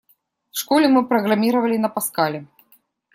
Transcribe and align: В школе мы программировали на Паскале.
В 0.49 0.57
школе 0.57 0.87
мы 0.87 1.07
программировали 1.07 1.77
на 1.77 1.87
Паскале. 1.87 2.47